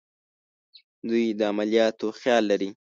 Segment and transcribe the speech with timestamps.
[1.09, 2.69] دوی د عملیاتو خیال لري.